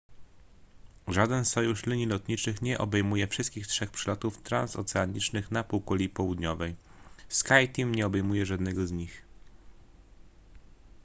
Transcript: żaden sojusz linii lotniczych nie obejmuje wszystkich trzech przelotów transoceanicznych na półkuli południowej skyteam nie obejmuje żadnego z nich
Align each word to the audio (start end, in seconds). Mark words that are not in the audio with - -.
żaden 1.07 1.45
sojusz 1.45 1.85
linii 1.85 2.05
lotniczych 2.05 2.61
nie 2.61 2.77
obejmuje 2.79 3.27
wszystkich 3.27 3.67
trzech 3.67 3.91
przelotów 3.91 4.37
transoceanicznych 4.41 5.51
na 5.51 5.63
półkuli 5.63 6.09
południowej 6.09 6.75
skyteam 7.29 7.95
nie 7.95 8.05
obejmuje 8.05 8.45
żadnego 8.45 8.87
z 8.87 8.91
nich 8.91 9.21